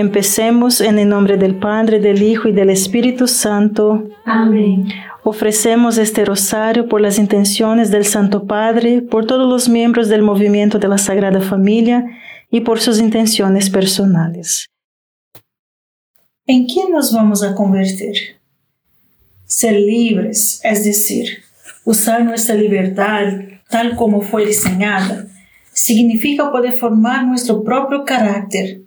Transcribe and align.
Empecemos 0.00 0.80
en 0.80 0.98
el 0.98 1.10
nombre 1.10 1.36
del 1.36 1.56
Padre, 1.56 2.00
del 2.00 2.22
Hijo 2.22 2.48
y 2.48 2.52
del 2.52 2.70
Espíritu 2.70 3.28
Santo. 3.28 4.08
Amén. 4.24 4.88
Ofrecemos 5.24 5.98
este 5.98 6.24
rosario 6.24 6.88
por 6.88 7.02
las 7.02 7.18
intenciones 7.18 7.90
del 7.90 8.06
Santo 8.06 8.46
Padre, 8.46 9.02
por 9.02 9.26
todos 9.26 9.46
los 9.46 9.68
miembros 9.68 10.08
del 10.08 10.22
movimiento 10.22 10.78
de 10.78 10.88
la 10.88 10.96
Sagrada 10.96 11.42
Familia 11.42 12.06
y 12.50 12.60
por 12.60 12.80
sus 12.80 12.98
intenciones 12.98 13.68
personales. 13.68 14.70
¿En 16.46 16.64
quién 16.64 16.92
nos 16.92 17.12
vamos 17.12 17.42
a 17.42 17.54
convertir? 17.54 18.40
Ser 19.44 19.74
libres, 19.74 20.62
es 20.64 20.82
decir, 20.82 21.42
usar 21.84 22.24
nuestra 22.24 22.54
libertad 22.54 23.24
tal 23.68 23.96
como 23.96 24.22
fue 24.22 24.46
diseñada, 24.46 25.26
significa 25.74 26.50
poder 26.50 26.72
formar 26.72 27.26
nuestro 27.26 27.62
propio 27.62 28.02
carácter. 28.06 28.80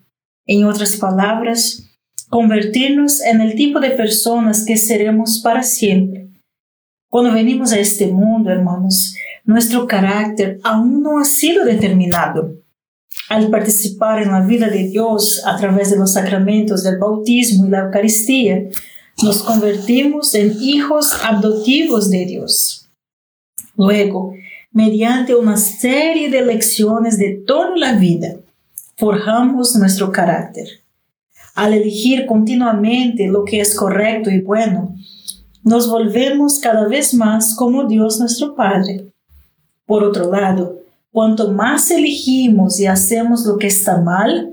En 0.46 0.66
otras 0.66 0.98
palabras, 0.98 1.90
convertirnos 2.30 3.22
en 3.22 3.42
el 3.42 3.56
tipo 3.56 3.80
de 3.80 3.92
personas 3.92 4.66
que 4.66 4.76
seremos 4.76 5.40
para 5.42 5.64
siempre. 5.64 6.30
Cuando 7.10 7.32
venimos 7.34 7.72
a 7.72 7.80
este 7.80 8.08
mundo, 8.08 8.50
hermanos, 8.50 9.16
nuestro 9.46 9.88
carácter 9.88 10.60
aún 10.64 11.02
no 11.04 11.20
ha 11.20 11.26
sido 11.26 11.64
determinado. 11.64 12.56
Al 13.30 13.50
participar 13.50 14.22
en 14.22 14.32
la 14.32 14.42
vida 14.42 14.68
de 14.68 14.90
Dios 14.90 15.44
a 15.46 15.56
través 15.58 15.91
de 15.91 15.98
los 15.98 16.13
sacramentos 16.13 16.84
del 16.84 16.98
bautismo 16.98 17.66
y 17.66 17.70
la 17.70 17.85
Eucaristía, 17.85 18.68
nos 19.22 19.44
convertimos 19.44 20.34
en 20.34 20.57
hijos 20.60 21.13
adoptivos 21.24 22.10
de 22.10 22.26
Dios. 22.26 22.90
Luego, 23.78 24.34
mediante 24.72 25.35
una 25.35 25.57
serie 25.57 26.30
de 26.30 26.44
lecciones 26.44 27.18
de 27.18 27.44
toda 27.46 27.78
la 27.78 27.94
vida, 27.94 28.38
forjamos 28.96 29.76
nuestro 29.76 30.12
carácter 30.12 30.84
al 31.54 31.74
elegir 31.74 32.26
continuamente 32.26 33.27
lo 33.27 33.44
que 33.46 33.62
es 33.62 33.76
correcto 33.76 34.30
y 34.30 34.41
bueno, 34.41 34.96
nos 35.63 35.88
volvemos 35.88 36.60
cada 36.60 36.88
vez 36.88 37.13
más 37.13 37.55
como 37.55 37.85
Dios 37.85 38.20
nuestro 38.20 38.55
Padre. 38.55 39.13
Por 39.85 40.04
otro 40.04 40.32
lado, 40.32 40.80
cuanto 41.12 41.52
más 41.52 41.90
elegimos 41.91 42.80
y 42.80 42.88
hacemos 42.88 43.46
lo 43.46 43.58
que 43.58 43.68
está 43.68 44.02
mal, 44.02 44.52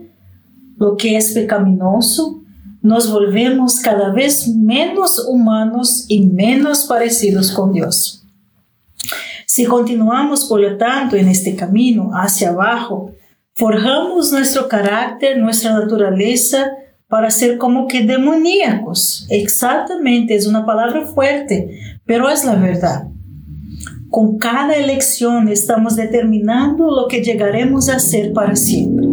lo 0.77 0.97
que 0.97 1.17
es 1.17 1.33
pecaminoso, 1.33 2.43
nos 2.83 3.11
volvemos 3.11 3.81
cada 3.81 4.13
vez 4.13 4.49
menos 4.49 5.27
humanos 5.29 6.05
y 6.09 6.25
menos 6.27 6.85
parecidos 6.85 7.51
con 7.51 7.73
Dios. 7.73 8.25
Si 9.47 9.65
continuamos, 9.65 10.45
por 10.45 10.61
lo 10.61 10.77
tanto, 10.77 11.17
en 11.17 11.29
este 11.29 11.57
camino 11.57 12.11
hacia 12.15 12.51
abajo, 12.51 13.13
forjamos 13.55 14.33
nuestro 14.33 14.69
carácter, 14.69 15.39
nuestra 15.39 15.73
naturaleza, 15.73 16.71
para 17.11 17.31
ser 17.31 17.59
como 17.59 17.89
que 17.89 18.05
demoníacos. 18.05 19.27
Exactamente, 19.31 20.37
es 20.37 20.47
una 20.47 20.65
palabra 20.65 21.05
fuerte, 21.05 21.79
pero 22.07 22.31
es 22.31 22.45
la 22.45 22.55
verdad. 22.55 23.09
Con 24.11 24.39
cada 24.39 24.77
elección 24.77 25.49
estamos 25.49 25.97
determinando 25.97 26.91
lo 26.91 27.09
que 27.09 27.23
llegaremos 27.23 27.89
a 27.89 27.99
ser 27.99 28.33
para 28.33 28.57
siempre. 28.57 29.07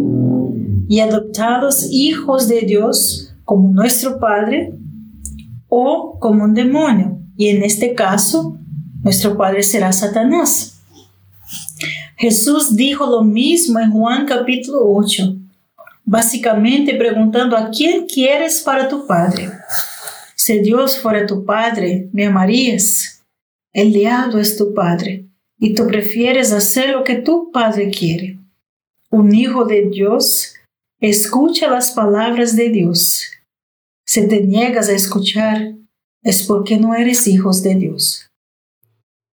Y 0.88 1.00
adoptados 1.00 1.86
hijos 1.90 2.48
de 2.48 2.62
Dios 2.62 3.34
como 3.44 3.72
nuestro 3.72 4.18
Padre 4.18 4.74
o 5.68 6.18
como 6.20 6.44
un 6.44 6.54
demonio. 6.54 7.18
Y 7.36 7.48
en 7.48 7.62
este 7.62 7.94
caso, 7.94 8.58
nuestro 9.02 9.36
Padre 9.36 9.62
será 9.62 9.92
Satanás. 9.92 10.77
Jesús 12.18 12.76
dijo 12.76 13.06
lo 13.06 13.22
mismo 13.22 13.78
en 13.78 13.90
Juan 13.90 14.26
capítulo 14.26 14.80
8 14.84 15.38
básicamente 16.08 16.94
preguntando 16.94 17.54
a 17.54 17.70
quién 17.70 18.06
quieres 18.06 18.62
para 18.62 18.88
tu 18.88 19.06
Padre. 19.06 19.50
Si 20.34 20.58
Dios 20.60 20.98
fuera 20.98 21.26
tu 21.26 21.44
Padre, 21.44 22.08
¿me 22.12 22.24
amarías? 22.24 23.22
El 23.74 23.92
diablo 23.92 24.38
es 24.38 24.56
tu 24.56 24.72
Padre 24.72 25.26
y 25.58 25.74
tú 25.74 25.86
prefieres 25.86 26.50
hacer 26.52 26.90
lo 26.90 27.04
que 27.04 27.16
tu 27.16 27.50
Padre 27.52 27.90
quiere. 27.90 28.38
Un 29.10 29.34
hijo 29.34 29.66
de 29.66 29.90
Dios 29.90 30.54
escucha 30.98 31.68
las 31.68 31.92
palabras 31.92 32.56
de 32.56 32.70
Dios. 32.70 33.30
Si 34.06 34.26
te 34.28 34.40
niegas 34.40 34.88
a 34.88 34.94
escuchar, 34.94 35.74
es 36.22 36.42
porque 36.44 36.78
no 36.78 36.94
eres 36.94 37.26
hijos 37.26 37.62
de 37.62 37.74
Dios. 37.74 38.27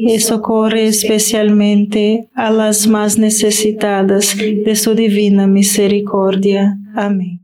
y 0.00 0.20
socorre 0.20 0.86
especialmente 0.86 2.28
a 2.34 2.52
las 2.52 2.86
más 2.86 3.18
necesitadas 3.18 4.36
de 4.36 4.76
su 4.76 4.94
divina 4.94 5.48
misericordia. 5.48 6.78
Amén. 6.94 7.40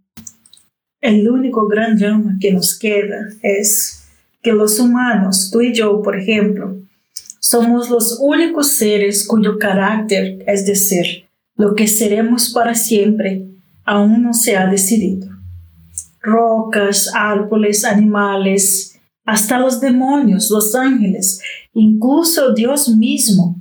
El 1.01 1.29
único 1.29 1.67
gran 1.67 1.99
drama 1.99 2.37
que 2.41 2.53
nos 2.53 2.79
queda 2.79 3.29
es 3.43 4.07
que 4.41 4.53
los 4.53 4.79
humanos, 4.79 5.51
tú 5.53 5.63
y 5.63 5.75
yo, 5.75 6.01
por 6.01 6.17
ejemplo, 6.17 6.77
somos 7.41 7.91
los 7.91 8.19
únicos 8.21 8.69
seres 8.69 9.27
cuyo 9.27 9.59
carácter, 9.59 10.45
es 10.47 10.65
decir, 10.65 11.25
lo 11.57 11.75
que 11.75 11.89
seremos 11.89 12.53
para 12.53 12.77
siempre, 12.77 13.47
aún 13.85 14.23
no 14.23 14.33
se 14.33 14.57
ha 14.57 14.69
decidido. 14.69 15.29
Rocas, 16.23 17.11
árboles, 17.13 17.85
animales, 17.85 18.94
hasta 19.25 19.59
los 19.59 19.81
demonios, 19.81 20.51
los 20.51 20.75
ángeles, 20.75 21.41
incluso 21.73 22.53
Dios 22.53 22.89
mismo. 22.89 23.57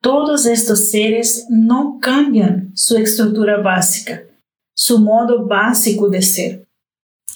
Todos 0.00 0.46
estos 0.46 0.90
seres 0.90 1.46
no 1.48 1.98
cambian 2.00 2.72
su 2.74 2.96
estructura 2.96 3.58
básica, 3.58 4.22
su 4.74 4.98
modo 4.98 5.46
básico 5.46 6.08
de 6.08 6.22
ser. 6.22 6.66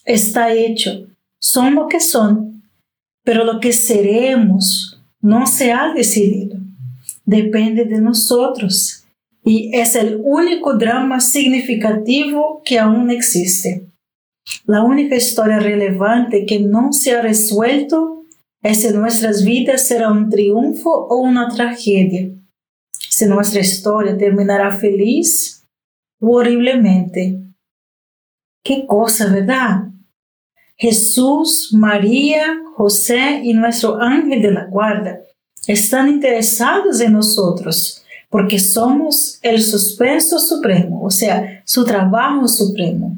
Está 0.04 0.52
hecho, 0.52 1.06
son 1.40 1.74
lo 1.74 1.88
que 1.88 2.00
son, 2.00 2.62
pero 3.24 3.44
lo 3.44 3.60
que 3.60 3.72
seremos 3.72 5.00
no 5.20 5.46
se 5.46 5.72
ha 5.72 5.92
decidido. 5.92 6.58
Depende 7.24 7.84
de 7.84 8.00
nosotros 8.00 9.04
y 9.44 9.70
es 9.72 9.94
el 9.94 10.20
único 10.24 10.74
drama 10.74 11.20
significativo 11.20 12.62
que 12.64 12.80
aún 12.80 13.10
existe. 13.10 13.85
La 14.66 14.82
única 14.82 15.16
historia 15.16 15.58
relevante 15.58 16.46
que 16.46 16.60
no 16.60 16.92
se 16.92 17.14
ha 17.14 17.22
resuelto 17.22 18.24
es 18.62 18.82
si 18.82 18.90
nuestras 18.90 19.44
vidas 19.44 19.86
será 19.86 20.10
un 20.10 20.28
triunfo 20.28 20.90
o 20.90 21.18
una 21.18 21.48
tragedia. 21.48 22.30
Si 22.92 23.26
nuestra 23.26 23.60
historia 23.60 24.16
terminará 24.16 24.70
feliz 24.76 25.64
o 26.20 26.36
horriblemente. 26.36 27.40
Qué 28.64 28.86
cosa, 28.86 29.32
¿verdad? 29.32 29.84
Jesús, 30.76 31.70
María, 31.72 32.60
José 32.74 33.40
y 33.42 33.54
nuestro 33.54 34.00
ángel 34.00 34.42
de 34.42 34.50
la 34.50 34.66
guarda 34.66 35.20
están 35.66 36.08
interesados 36.08 37.00
en 37.00 37.12
nosotros 37.12 38.04
porque 38.28 38.58
somos 38.58 39.38
el 39.42 39.62
suspenso 39.62 40.38
supremo, 40.38 41.02
o 41.02 41.10
sea, 41.10 41.62
su 41.64 41.84
trabajo 41.84 42.46
supremo. 42.48 43.16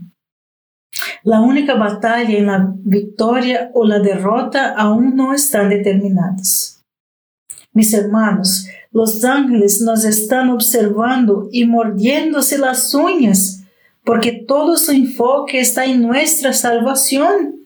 La 1.22 1.40
única 1.40 1.74
batalla 1.74 2.36
en 2.36 2.46
la 2.46 2.72
victoria 2.76 3.70
o 3.74 3.84
la 3.84 3.98
derrota 3.98 4.74
aún 4.76 5.16
no 5.16 5.34
están 5.34 5.68
determinadas. 5.68 6.82
Mis 7.72 7.92
hermanos, 7.92 8.66
los 8.90 9.24
ángeles 9.24 9.80
nos 9.82 10.04
están 10.04 10.50
observando 10.50 11.48
y 11.52 11.66
mordiéndose 11.66 12.58
las 12.58 12.94
uñas 12.94 13.62
porque 14.04 14.32
todo 14.32 14.76
su 14.78 14.92
enfoque 14.92 15.60
está 15.60 15.84
en 15.84 16.02
nuestra 16.02 16.54
salvación. 16.54 17.56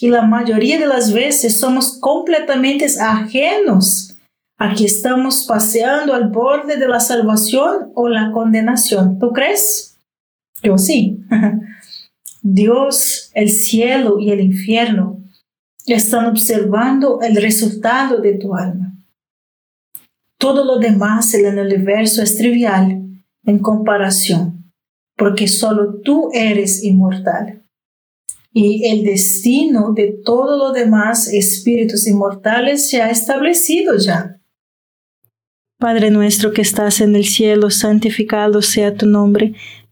Y 0.00 0.08
la 0.08 0.22
mayoría 0.22 0.78
de 0.78 0.86
las 0.86 1.12
veces 1.12 1.58
somos 1.58 1.98
completamente 1.98 2.86
ajenos 3.00 4.16
a 4.56 4.72
que 4.72 4.84
estamos 4.84 5.44
paseando 5.48 6.14
al 6.14 6.28
borde 6.28 6.76
de 6.76 6.86
la 6.86 7.00
salvación 7.00 7.90
o 7.94 8.08
la 8.08 8.30
condenación. 8.30 9.18
¿Tú 9.18 9.32
crees? 9.32 9.98
Yo 10.62 10.78
sí. 10.78 11.20
Dios, 12.46 13.30
el 13.32 13.48
cielo 13.48 14.18
y 14.20 14.30
el 14.30 14.42
infierno 14.42 15.22
están 15.86 16.26
observando 16.26 17.20
el 17.22 17.36
resultado 17.36 18.20
de 18.20 18.34
tu 18.34 18.54
alma. 18.54 18.92
Todo 20.38 20.62
lo 20.62 20.78
demás 20.78 21.32
en 21.32 21.46
el 21.46 21.66
universo 21.66 22.22
es 22.22 22.36
trivial 22.36 23.02
en 23.46 23.58
comparación, 23.60 24.70
porque 25.16 25.48
solo 25.48 26.00
tú 26.02 26.28
eres 26.34 26.84
inmortal. 26.84 27.62
Y 28.52 28.88
el 28.90 29.04
destino 29.04 29.94
de 29.94 30.14
todo 30.22 30.58
lo 30.58 30.72
demás 30.72 31.32
espíritus 31.32 32.06
inmortales 32.06 32.90
se 32.90 33.00
ha 33.00 33.10
establecido 33.10 33.96
ya. 33.96 34.38
Padre 35.78 36.10
nuestro 36.10 36.52
que 36.52 36.62
estás 36.62 37.00
en 37.00 37.16
el 37.16 37.24
cielo, 37.24 37.70
santificado 37.70 38.60
sea 38.60 38.94
tu 38.94 39.06
nombre. 39.06 39.54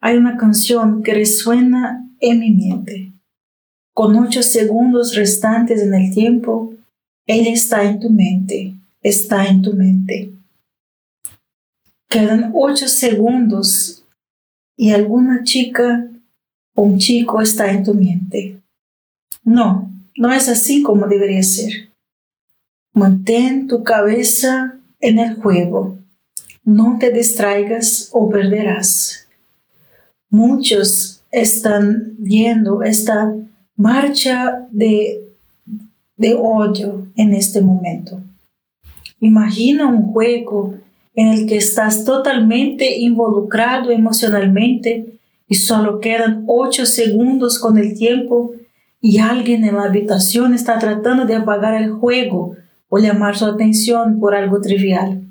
Hay 0.00 0.16
una 0.16 0.36
canción 0.36 1.02
que 1.02 1.14
resuena 1.14 2.08
en 2.20 2.40
mi 2.40 2.50
mente. 2.52 3.12
Con 3.92 4.16
ocho 4.16 4.42
segundos 4.42 5.14
restantes 5.14 5.82
en 5.82 5.94
el 5.94 6.12
tiempo, 6.12 6.74
ella 7.26 7.52
está 7.52 7.84
en 7.84 8.00
tu 8.00 8.08
mente, 8.08 8.74
está 9.02 9.46
en 9.46 9.60
tu 9.60 9.74
mente. 9.74 10.32
Quedan 12.08 12.52
ocho 12.54 12.88
segundos 12.88 14.04
y 14.76 14.90
alguna 14.90 15.44
chica 15.44 16.08
o 16.74 16.82
un 16.82 16.98
chico 16.98 17.42
está 17.42 17.70
en 17.70 17.84
tu 17.84 17.94
mente. 17.94 18.58
No, 19.44 19.92
no 20.16 20.32
es 20.32 20.48
así 20.48 20.82
como 20.82 21.06
debería 21.06 21.42
ser. 21.42 21.90
Mantén 22.94 23.68
tu 23.68 23.84
cabeza 23.84 24.78
en 24.98 25.18
el 25.18 25.36
juego. 25.36 25.98
No 26.64 26.96
te 26.98 27.12
distraigas 27.12 28.08
o 28.12 28.30
perderás. 28.30 29.28
Muchos 30.30 31.22
están 31.30 32.14
viendo 32.18 32.82
esta 32.82 33.34
marcha 33.76 34.66
de, 34.70 35.22
de 36.16 36.34
odio 36.34 37.08
en 37.16 37.34
este 37.34 37.60
momento. 37.60 38.20
Imagina 39.20 39.86
un 39.86 40.12
juego 40.12 40.74
en 41.14 41.28
el 41.28 41.46
que 41.46 41.56
estás 41.56 42.04
totalmente 42.04 42.98
involucrado 42.98 43.90
emocionalmente 43.90 45.18
y 45.48 45.56
solo 45.56 46.00
quedan 46.00 46.44
ocho 46.46 46.86
segundos 46.86 47.58
con 47.58 47.76
el 47.76 47.98
tiempo 47.98 48.52
y 49.00 49.18
alguien 49.18 49.64
en 49.64 49.74
la 49.74 49.84
habitación 49.84 50.54
está 50.54 50.78
tratando 50.78 51.24
de 51.24 51.34
apagar 51.34 51.74
el 51.74 51.90
juego 51.90 52.56
o 52.88 52.98
llamar 52.98 53.36
su 53.36 53.46
atención 53.46 54.20
por 54.20 54.34
algo 54.34 54.60
trivial. 54.60 55.22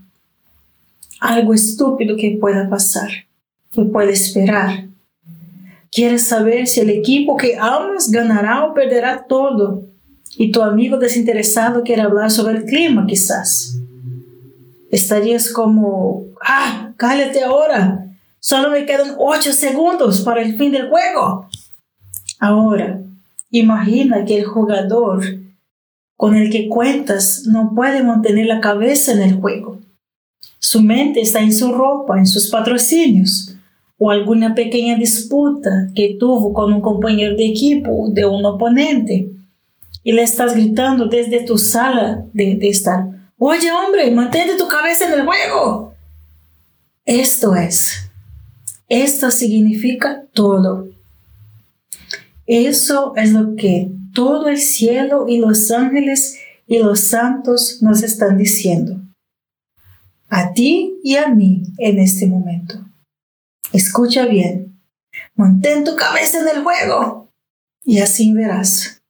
Algo 1.21 1.53
estúpido 1.53 2.17
que 2.17 2.37
pueda 2.39 2.69
pasar, 2.69 3.09
que 3.71 3.83
puede 3.83 4.11
esperar. 4.11 4.88
Quieres 5.91 6.23
saber 6.23 6.67
si 6.67 6.81
el 6.81 6.89
equipo 6.89 7.35
que 7.35 7.57
amas 7.57 8.11
ganará 8.11 8.65
o 8.65 8.73
perderá 8.73 9.25
todo. 9.27 9.83
Y 10.37 10.51
tu 10.51 10.61
amigo 10.61 10.97
desinteresado 10.97 11.83
quiere 11.83 12.03
hablar 12.03 12.29
sobre 12.29 12.57
el 12.57 12.65
clima, 12.65 13.05
quizás. 13.07 13.75
Estarías 14.91 15.51
como, 15.51 16.25
ah, 16.45 16.93
cállate 16.97 17.43
ahora. 17.43 18.05
Solo 18.39 18.69
me 18.69 18.85
quedan 18.85 19.15
ocho 19.17 19.51
segundos 19.51 20.21
para 20.21 20.41
el 20.41 20.57
fin 20.57 20.71
del 20.71 20.89
juego. 20.89 21.49
Ahora, 22.39 23.01
imagina 23.49 24.23
que 24.25 24.37
el 24.37 24.45
jugador 24.45 25.23
con 26.15 26.35
el 26.35 26.51
que 26.51 26.69
cuentas 26.69 27.43
no 27.47 27.73
puede 27.73 28.03
mantener 28.03 28.45
la 28.45 28.61
cabeza 28.61 29.11
en 29.11 29.21
el 29.21 29.35
juego. 29.35 29.79
Su 30.59 30.81
mente 30.81 31.21
está 31.21 31.39
en 31.39 31.53
su 31.53 31.71
ropa, 31.73 32.19
en 32.19 32.27
sus 32.27 32.49
patrocinios 32.49 33.55
o 33.99 34.09
alguna 34.09 34.55
pequeña 34.55 34.97
disputa 34.97 35.89
que 35.93 36.15
tuvo 36.19 36.53
con 36.53 36.73
un 36.73 36.81
compañero 36.81 37.35
de 37.35 37.45
equipo 37.45 38.09
de 38.09 38.25
un 38.25 38.43
oponente 38.45 39.29
y 40.03 40.13
le 40.13 40.23
estás 40.23 40.55
gritando 40.55 41.05
desde 41.05 41.43
tu 41.43 41.57
sala 41.57 42.25
de, 42.33 42.55
de 42.55 42.69
estar, 42.69 43.05
oye 43.37 43.69
hombre, 43.71 44.09
mantente 44.09 44.55
tu 44.57 44.67
cabeza 44.67 45.05
en 45.05 45.19
el 45.19 45.25
juego. 45.25 45.93
Esto 47.05 47.55
es, 47.55 48.09
esto 48.87 49.31
significa 49.31 50.23
todo. 50.33 50.87
Eso 52.47 53.13
es 53.17 53.33
lo 53.33 53.55
que 53.55 53.91
todo 54.13 54.47
el 54.47 54.57
cielo 54.57 55.25
y 55.27 55.39
los 55.39 55.69
ángeles 55.71 56.39
y 56.65 56.79
los 56.79 57.01
santos 57.01 57.79
nos 57.81 58.01
están 58.01 58.37
diciendo. 58.37 59.01
A 60.29 60.53
ti 60.53 60.99
y 61.03 61.15
a 61.15 61.27
mí 61.27 61.63
en 61.77 61.99
este 61.99 62.27
momento. 62.27 62.88
Escucha 63.73 64.25
bien. 64.25 64.79
Mantén 65.35 65.83
tu 65.83 65.95
cabeza 65.95 66.39
en 66.39 66.57
el 66.57 66.63
juego 66.63 67.29
y 67.83 67.99
así 67.99 68.33
verás. 68.33 69.01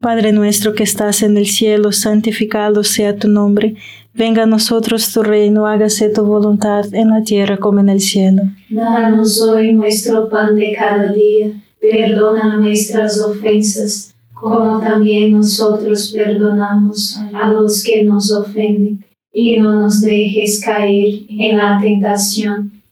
Padre 0.00 0.32
nuestro 0.32 0.74
que 0.74 0.82
estás 0.82 1.22
en 1.22 1.38
el 1.38 1.46
cielo, 1.46 1.92
santificado 1.92 2.84
sea 2.84 3.16
tu 3.16 3.28
nombre. 3.28 3.76
Venga 4.12 4.42
a 4.42 4.46
nosotros 4.46 5.10
tu 5.12 5.22
reino, 5.22 5.66
hágase 5.66 6.10
tu 6.10 6.24
voluntad 6.24 6.92
en 6.92 7.08
la 7.08 7.22
tierra 7.22 7.56
como 7.56 7.80
en 7.80 7.88
el 7.88 8.00
cielo. 8.00 8.42
Danos 8.68 9.40
hoy 9.40 9.72
nuestro 9.72 10.28
pan 10.28 10.56
de 10.56 10.74
cada 10.74 11.10
día. 11.12 11.52
Perdona 11.80 12.56
nuestras 12.56 13.18
ofensas, 13.18 14.14
como 14.34 14.80
también 14.80 15.32
nosotros 15.32 16.12
perdonamos 16.14 17.18
a 17.32 17.48
los 17.48 17.82
que 17.82 18.04
nos 18.04 18.30
ofenden. 18.30 19.04
Y 19.32 19.58
no 19.58 19.80
nos 19.80 20.00
dejes 20.00 20.60
caer 20.60 21.20
en 21.28 21.56
la 21.56 21.80
tentación 21.80 22.73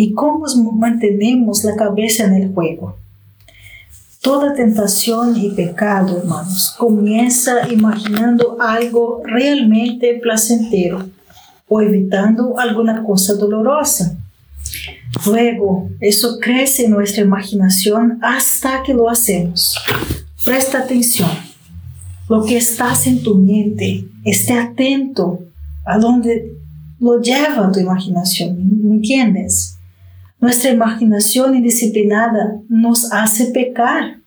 ¿Y 0.00 0.12
cómo 0.12 0.46
mantenemos 0.74 1.64
la 1.64 1.74
cabeza 1.74 2.22
en 2.22 2.34
el 2.34 2.54
juego? 2.54 2.94
Toda 4.22 4.54
tentación 4.54 5.36
y 5.36 5.50
pecado, 5.50 6.18
hermanos, 6.18 6.72
comienza 6.78 7.68
imaginando 7.68 8.58
algo 8.60 9.22
realmente 9.24 10.20
placentero 10.22 11.04
o 11.66 11.80
evitando 11.80 12.56
alguna 12.60 13.02
cosa 13.02 13.34
dolorosa. 13.34 14.16
Luego, 15.26 15.90
eso 15.98 16.38
crece 16.38 16.84
en 16.84 16.92
nuestra 16.92 17.24
imaginación 17.24 18.20
hasta 18.22 18.84
que 18.84 18.94
lo 18.94 19.10
hacemos. 19.10 19.76
Presta 20.44 20.78
atención. 20.78 21.30
Lo 22.28 22.44
que 22.44 22.56
estás 22.56 23.08
en 23.08 23.20
tu 23.20 23.34
mente, 23.34 24.04
esté 24.24 24.52
atento 24.52 25.40
a 25.84 25.98
dónde 25.98 26.52
lo 27.00 27.20
lleva 27.20 27.72
tu 27.72 27.80
imaginación. 27.80 28.58
¿Me 28.88 28.94
entiendes? 28.94 29.74
Nuestra 30.40 30.70
imaginación 30.70 31.56
indisciplinada 31.56 32.60
nos 32.68 33.12
hace 33.12 33.46
pecar. 33.46 34.18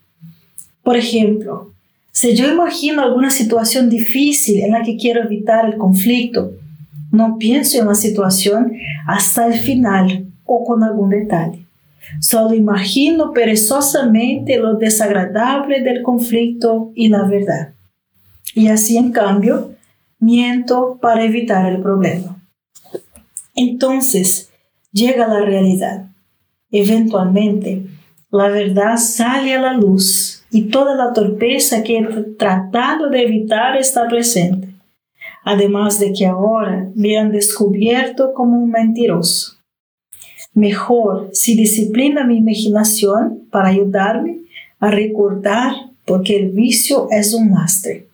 Por 0.82 0.96
ejemplo, 0.96 1.72
si 2.10 2.34
yo 2.34 2.52
imagino 2.52 3.02
alguna 3.02 3.30
situación 3.30 3.88
difícil 3.88 4.62
en 4.62 4.72
la 4.72 4.82
que 4.82 4.96
quiero 4.96 5.22
evitar 5.22 5.64
el 5.64 5.78
conflicto, 5.78 6.52
no 7.10 7.38
pienso 7.38 7.80
en 7.80 7.86
la 7.86 7.94
situación 7.94 8.72
hasta 9.06 9.46
el 9.46 9.54
final 9.54 10.26
o 10.44 10.64
con 10.64 10.82
algún 10.82 11.10
detalle. 11.10 11.66
Solo 12.20 12.54
imagino 12.54 13.32
perezosamente 13.32 14.58
lo 14.58 14.74
desagradable 14.74 15.80
del 15.80 16.02
conflicto 16.02 16.92
y 16.94 17.08
la 17.08 17.24
verdad. 17.24 17.72
Y 18.54 18.68
así, 18.68 18.98
en 18.98 19.12
cambio, 19.12 19.72
miento 20.18 20.98
para 21.00 21.24
evitar 21.24 21.72
el 21.72 21.80
problema. 21.80 22.36
Entonces, 23.54 24.51
llega 24.92 25.26
la 25.26 25.40
realidad. 25.40 26.06
Eventualmente, 26.70 27.86
la 28.30 28.48
verdad 28.48 28.96
sale 28.96 29.54
a 29.54 29.60
la 29.60 29.74
luz 29.74 30.44
y 30.50 30.64
toda 30.68 30.94
la 30.94 31.12
torpeza 31.12 31.82
que 31.82 31.98
he 31.98 32.04
tratado 32.38 33.10
de 33.10 33.22
evitar 33.22 33.76
está 33.76 34.06
presente. 34.08 34.68
Además 35.44 35.98
de 35.98 36.12
que 36.12 36.26
ahora 36.26 36.90
me 36.94 37.18
han 37.18 37.32
descubierto 37.32 38.32
como 38.32 38.58
un 38.58 38.70
mentiroso. 38.70 39.56
Mejor 40.54 41.30
si 41.32 41.56
disciplina 41.56 42.24
mi 42.24 42.36
imaginación 42.36 43.48
para 43.50 43.68
ayudarme 43.68 44.40
a 44.78 44.90
recordar 44.90 45.72
porque 46.04 46.36
el 46.36 46.50
vicio 46.50 47.08
es 47.10 47.34
un 47.34 47.50
lastre. 47.50 48.08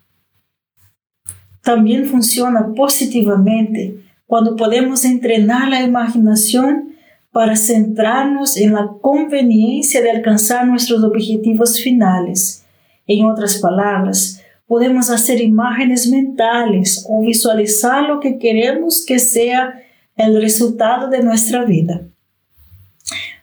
También 1.61 2.05
funciona 2.05 2.73
positivamente 2.73 3.99
cuando 4.29 4.55
podemos 4.55 5.05
entrenar 5.05 5.69
la 5.69 5.81
imaginación 5.81 6.93
para 7.31 7.55
centrarnos 7.55 8.57
en 8.57 8.73
la 8.73 8.87
conveniencia 9.01 10.03
de 10.03 10.11
alcanzar 10.11 10.67
nuestros 10.67 11.03
objetivos 11.03 11.81
finales. 11.81 12.63
En 13.07 13.25
otras 13.25 13.57
palabras, 13.57 14.39
podemos 14.67 15.09
hacer 15.09 15.41
imágenes 15.41 16.07
mentales 16.07 17.03
o 17.09 17.21
visualizar 17.21 18.03
lo 18.03 18.19
que 18.19 18.37
queremos 18.37 19.03
que 19.03 19.17
sea 19.17 19.81
el 20.15 20.39
resultado 20.39 21.09
de 21.09 21.23
nuestra 21.23 21.65
vida. 21.65 22.03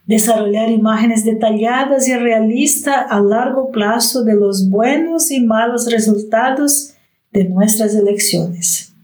Desarrollar 0.04 0.70
imágenes 0.70 1.24
detalladas 1.24 2.06
y 2.06 2.14
realistas 2.14 3.06
a 3.10 3.20
largo 3.20 3.72
plazo 3.72 4.22
de 4.22 4.34
los 4.36 4.70
buenos 4.70 5.32
y 5.32 5.40
malos 5.40 5.90
resultados 5.90 6.94
de 7.32 7.42
nuestras 7.42 7.92
elecciones. 7.96 8.95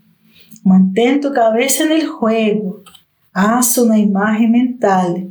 Mantén 0.62 1.20
tu 1.20 1.32
cabeza 1.32 1.84
en 1.84 1.92
el 1.92 2.06
juego. 2.06 2.82
Haz 3.32 3.78
una 3.78 3.98
imagen 3.98 4.52
mental 4.52 5.28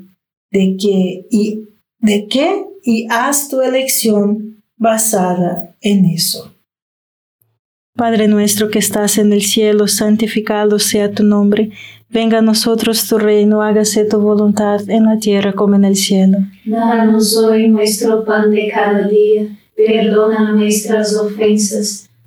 de 0.51 0.75
que 0.77 1.25
y 1.29 1.67
de 1.99 2.27
qué 2.27 2.65
y 2.83 3.07
haz 3.09 3.47
tu 3.49 3.61
elección 3.61 4.63
basada 4.77 5.75
en 5.81 6.05
eso. 6.05 6.53
Padre 7.95 8.27
nuestro 8.27 8.69
que 8.69 8.79
estás 8.79 9.17
en 9.17 9.33
el 9.33 9.43
cielo, 9.43 9.87
santificado 9.87 10.79
sea 10.79 11.11
tu 11.11 11.23
nombre. 11.23 11.71
Venga 12.09 12.39
a 12.39 12.41
nosotros 12.41 13.07
tu 13.07 13.17
reino, 13.17 13.61
hágase 13.61 14.05
tu 14.05 14.19
voluntad 14.19 14.89
en 14.89 15.05
la 15.05 15.19
tierra 15.19 15.53
como 15.53 15.75
en 15.75 15.85
el 15.85 15.95
cielo. 15.95 16.39
Danos 16.65 17.37
hoy 17.37 17.67
nuestro 17.67 18.25
pan 18.25 18.51
de 18.51 18.69
cada 18.73 19.07
día. 19.07 19.47
Perdona 19.75 20.51
nuestras 20.51 21.15
ofensas, 21.15 22.09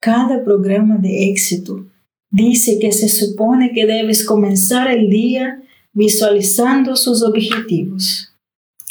Cada 0.00 0.44
programa 0.44 0.96
de 0.96 1.28
éxito 1.28 1.86
dice 2.30 2.78
que 2.78 2.92
se 2.92 3.08
supone 3.08 3.72
que 3.72 3.86
debes 3.86 4.24
comenzar 4.24 4.88
el 4.90 5.10
día 5.10 5.60
visualizando 5.92 6.94
sus 6.94 7.22
objetivos. 7.22 8.32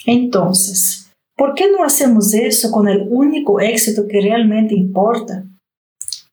Entonces, 0.06 1.10
¿por 1.36 1.54
qué 1.54 1.72
no 1.72 1.84
hacemos 1.84 2.34
eso 2.34 2.72
con 2.72 2.88
el 2.90 3.08
único 3.10 3.62
éxito 3.62 4.08
que 4.08 4.20
realmente 4.20 4.76
importa? 4.76 5.46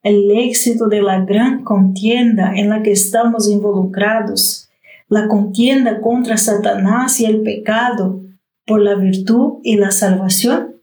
El 0.02 0.30
éxito 0.32 0.88
de 0.88 1.02
la 1.02 1.24
gran 1.24 1.62
contienda 1.62 2.52
en 2.54 2.68
la 2.68 2.82
que 2.82 2.92
estamos 2.92 3.48
involucrados, 3.48 4.68
la 5.08 5.28
contienda 5.28 6.00
contra 6.00 6.36
Satanás 6.36 7.20
y 7.20 7.26
el 7.26 7.42
pecado 7.42 8.22
por 8.66 8.80
la 8.80 8.96
virtud 8.96 9.60
y 9.62 9.76
la 9.76 9.90
salvación. 9.90 10.73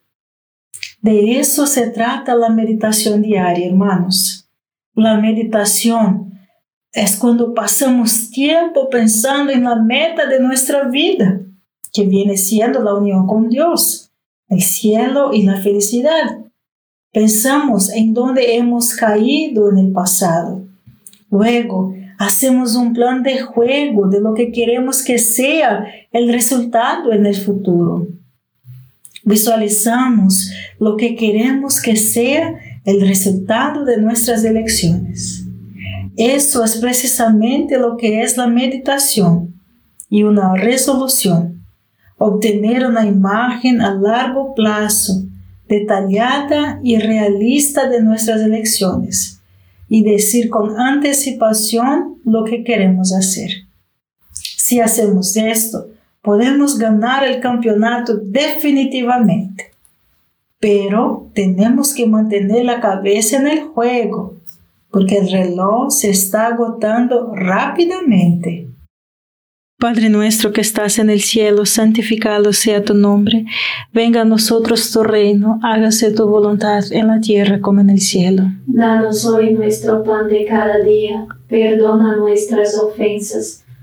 De 1.01 1.39
eso 1.39 1.65
se 1.65 1.89
trata 1.89 2.35
la 2.35 2.49
meditación 2.49 3.23
diaria, 3.23 3.67
hermanos. 3.67 4.47
La 4.93 5.17
meditación 5.17 6.31
es 6.93 7.15
cuando 7.15 7.55
pasamos 7.55 8.29
tiempo 8.29 8.87
pensando 8.89 9.51
en 9.51 9.63
la 9.63 9.75
meta 9.77 10.27
de 10.27 10.39
nuestra 10.39 10.83
vida, 10.89 11.41
que 11.91 12.05
viene 12.05 12.37
siendo 12.37 12.83
la 12.83 12.93
unión 12.93 13.25
con 13.25 13.49
Dios, 13.49 14.11
el 14.47 14.61
cielo 14.61 15.33
y 15.33 15.43
la 15.43 15.55
felicidad. 15.57 16.39
Pensamos 17.11 17.89
en 17.91 18.13
dónde 18.13 18.55
hemos 18.55 18.93
caído 18.93 19.71
en 19.71 19.79
el 19.79 19.91
pasado. 19.91 20.61
Luego, 21.31 21.95
hacemos 22.19 22.75
un 22.75 22.93
plan 22.93 23.23
de 23.23 23.41
juego 23.41 24.07
de 24.07 24.21
lo 24.21 24.35
que 24.35 24.51
queremos 24.51 25.03
que 25.03 25.17
sea 25.17 25.85
el 26.11 26.31
resultado 26.31 27.11
en 27.11 27.25
el 27.25 27.35
futuro. 27.35 28.07
Visualizamos 29.23 30.51
lo 30.79 30.97
que 30.97 31.15
queremos 31.15 31.81
que 31.81 31.95
sea 31.95 32.55
el 32.85 33.01
resultado 33.01 33.85
de 33.85 33.97
nuestras 33.97 34.43
elecciones. 34.43 35.45
Eso 36.17 36.63
es 36.63 36.77
precisamente 36.77 37.77
lo 37.77 37.97
que 37.97 38.21
es 38.21 38.37
la 38.37 38.47
meditación 38.47 39.55
y 40.09 40.23
una 40.23 40.55
resolución. 40.55 41.63
Obtener 42.17 42.85
una 42.85 43.05
imagen 43.05 43.81
a 43.81 43.93
largo 43.95 44.53
plazo, 44.53 45.23
detallada 45.67 46.79
y 46.83 46.97
realista 46.97 47.89
de 47.89 48.01
nuestras 48.01 48.41
elecciones 48.41 49.39
y 49.87 50.03
decir 50.03 50.49
con 50.49 50.79
anticipación 50.79 52.19
lo 52.25 52.43
que 52.43 52.63
queremos 52.63 53.13
hacer. 53.13 53.51
Si 54.31 54.79
hacemos 54.79 55.35
esto, 55.35 55.87
podemos 56.21 56.77
ganar 56.77 57.23
el 57.25 57.39
campeonato 57.39 58.17
definitivamente. 58.17 59.71
Pero 60.59 61.29
tenemos 61.33 61.93
que 61.93 62.05
mantener 62.05 62.65
la 62.65 62.79
cabeza 62.79 63.37
en 63.37 63.47
el 63.47 63.61
juego, 63.61 64.35
porque 64.91 65.17
el 65.17 65.31
reloj 65.31 65.91
se 65.91 66.11
está 66.11 66.47
agotando 66.47 67.33
rápidamente. 67.33 68.67
Padre 69.81 70.09
nuestro 70.09 70.53
que 70.53 70.61
estás 70.61 70.99
en 70.99 71.09
el 71.09 71.21
cielo, 71.21 71.65
santificado 71.65 72.53
sea 72.53 72.83
tu 72.83 72.93
nombre. 72.93 73.45
Venga 73.91 74.21
a 74.21 74.25
nosotros 74.25 74.91
tu 74.91 75.01
reino, 75.01 75.59
hágase 75.63 76.11
tu 76.11 76.27
voluntad 76.27 76.83
en 76.91 77.07
la 77.07 77.19
tierra 77.19 77.59
como 77.61 77.81
en 77.81 77.89
el 77.89 77.99
cielo. 77.99 78.43
Danos 78.67 79.25
hoy 79.25 79.55
nuestro 79.55 80.03
pan 80.03 80.27
de 80.27 80.45
cada 80.45 80.83
día, 80.83 81.25
perdona 81.47 82.15
nuestras 82.15 82.77
ofensas, 82.77 83.60